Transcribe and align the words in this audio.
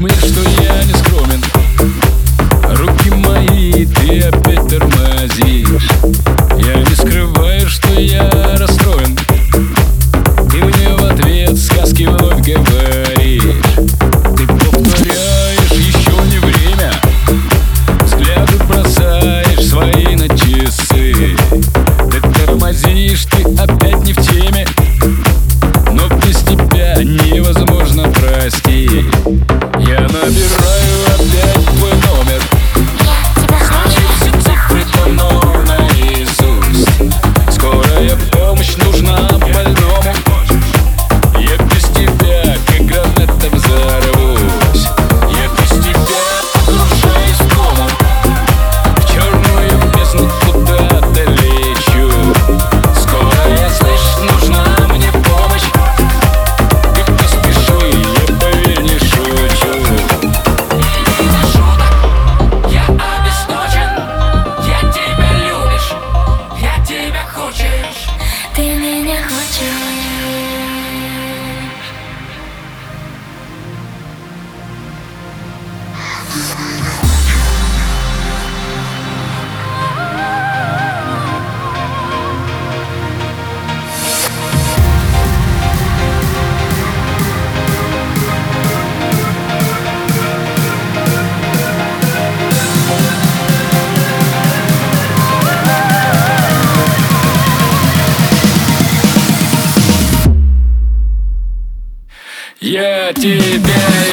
Мне, 0.00 0.14
что 0.14 0.39
Скорая 38.00 38.16
помощь 38.32 38.76
нужна 38.76 39.28
Я 102.62 103.10
тебя 103.14 104.09